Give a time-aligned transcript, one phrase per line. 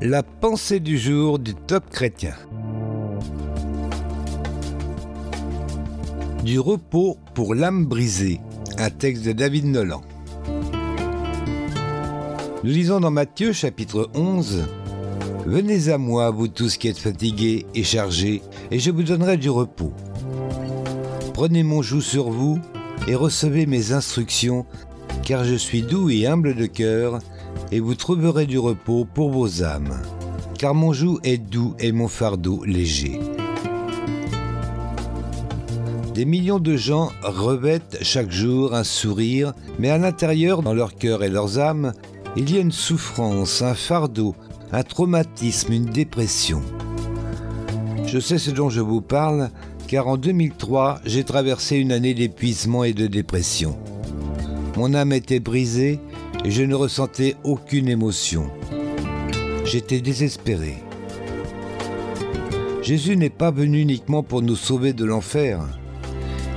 [0.00, 2.34] La pensée du jour du top chrétien.
[6.44, 8.40] Du repos pour l'âme brisée.
[8.78, 10.02] Un texte de David Nolan.
[12.62, 14.68] Nous lisons dans Matthieu chapitre 11
[15.46, 18.40] Venez à moi, vous tous qui êtes fatigués et chargés,
[18.70, 19.92] et je vous donnerai du repos.
[21.34, 22.60] Prenez mon joug sur vous
[23.08, 24.64] et recevez mes instructions,
[25.24, 27.18] car je suis doux et humble de cœur,
[27.72, 30.00] et vous trouverez du repos pour vos âmes.
[30.58, 33.20] Car mon joug est doux et mon fardeau léger.
[36.14, 41.22] Des millions de gens revêtent chaque jour un sourire, mais à l'intérieur, dans leur cœur
[41.22, 41.92] et leurs âmes,
[42.36, 44.34] il y a une souffrance, un fardeau,
[44.72, 46.60] un traumatisme, une dépression.
[48.04, 49.50] Je sais ce dont je vous parle,
[49.86, 53.78] car en 2003, j'ai traversé une année d'épuisement et de dépression.
[54.76, 56.00] Mon âme était brisée
[56.44, 58.50] et je ne ressentais aucune émotion.
[59.64, 60.76] J'étais désespéré.
[62.82, 65.60] Jésus n'est pas venu uniquement pour nous sauver de l'enfer.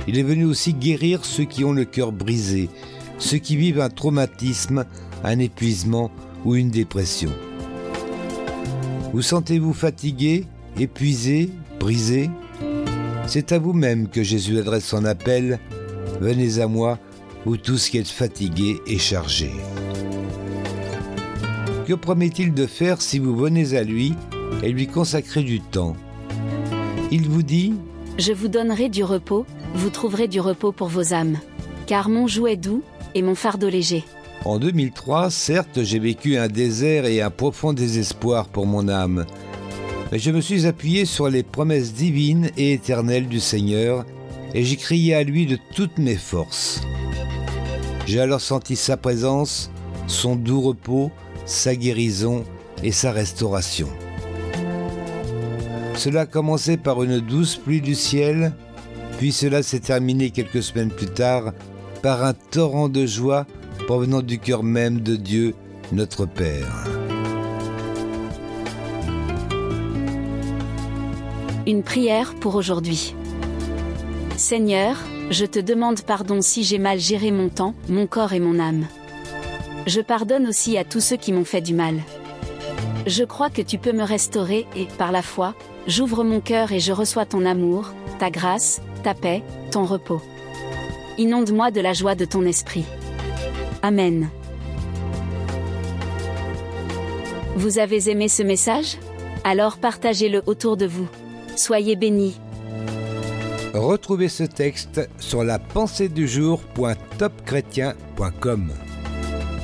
[0.08, 2.70] Il est venu aussi guérir ceux qui ont le cœur brisé,
[3.18, 4.84] ceux qui vivent un traumatisme,
[5.24, 6.10] un épuisement
[6.44, 7.30] ou une dépression.
[9.12, 10.46] Vous sentez-vous fatigué,
[10.78, 12.30] épuisé, brisé?
[13.26, 15.60] C'est à vous-même que Jésus adresse son appel.
[16.20, 16.98] Venez à moi,
[17.44, 19.54] vous tous qui êtes fatigués et chargés.
[21.86, 24.14] Que promet-il de faire si vous venez à lui
[24.62, 25.96] et lui consacrez du temps?
[27.10, 27.74] Il vous dit
[28.18, 31.38] Je vous donnerai du repos, vous trouverez du repos pour vos âmes.
[31.86, 32.82] Car mon joug est doux
[33.14, 34.04] et mon fardeau léger.
[34.44, 39.26] En 2003, certes, j'ai vécu un désert et un profond désespoir pour mon âme.
[40.10, 44.04] Mais je me suis appuyé sur les promesses divines et éternelles du Seigneur
[44.54, 46.80] et j'ai crié à lui de toutes mes forces.
[48.06, 49.70] J'ai alors senti sa présence,
[50.06, 51.10] son doux repos,
[51.46, 52.44] sa guérison
[52.82, 53.88] et sa restauration.
[55.94, 58.52] Cela a commencé par une douce pluie du ciel,
[59.18, 61.52] puis cela s'est terminé quelques semaines plus tard
[62.02, 63.46] par un torrent de joie
[63.86, 65.54] provenant du cœur même de Dieu,
[65.92, 66.86] notre Père.
[71.66, 73.14] Une prière pour aujourd'hui.
[74.36, 74.96] Seigneur,
[75.30, 78.86] je te demande pardon si j'ai mal géré mon temps, mon corps et mon âme.
[79.86, 81.96] Je pardonne aussi à tous ceux qui m'ont fait du mal.
[83.06, 85.54] Je crois que tu peux me restaurer et, par la foi,
[85.86, 90.22] j'ouvre mon cœur et je reçois ton amour, ta grâce, ta paix, ton repos.
[91.18, 92.84] Inonde-moi de la joie de ton esprit.
[93.82, 94.28] Amen.
[97.56, 98.96] Vous avez aimé ce message?
[99.44, 101.08] Alors partagez-le autour de vous.
[101.56, 102.38] Soyez bénis.
[103.74, 106.28] Retrouvez ce texte sur la pensée du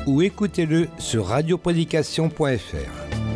[0.07, 3.28] ou écoutez-le sur radioprédication.fr.